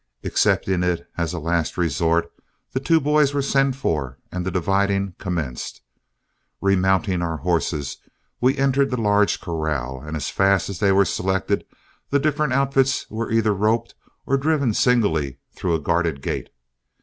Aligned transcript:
Accepting 0.23 0.81
it 0.81 1.07
as 1.15 1.31
a 1.31 1.37
last 1.37 1.77
resort, 1.77 2.31
the 2.71 2.79
two 2.79 2.99
boys 2.99 3.35
were 3.35 3.41
sent 3.43 3.75
for 3.75 4.17
and 4.31 4.43
the 4.43 4.49
dividing 4.49 5.13
commenced. 5.19 5.83
Remounting 6.59 7.21
our 7.21 7.37
horses, 7.37 7.97
we 8.39 8.57
entered 8.57 8.89
the 8.89 8.99
large 8.99 9.39
corral, 9.39 10.01
and 10.03 10.17
as 10.17 10.31
fast 10.31 10.71
as 10.71 10.79
they 10.79 10.91
were 10.91 11.05
selected 11.05 11.67
the 12.09 12.17
different 12.17 12.51
outfits 12.53 13.05
were 13.11 13.29
either 13.29 13.53
roped 13.53 13.93
or 14.25 14.37
driven 14.37 14.73
singly 14.73 15.37
through 15.53 15.75
a 15.75 15.79
guarded 15.79 16.23
gate. 16.23 16.49